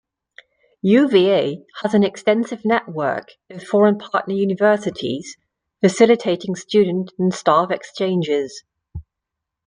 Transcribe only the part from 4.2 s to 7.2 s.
universities, facilitating student